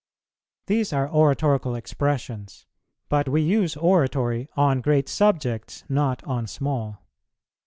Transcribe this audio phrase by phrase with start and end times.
[0.65, 2.65] These are oratorical expressions;
[3.07, 6.97] but we use oratory on great subjects, not on small.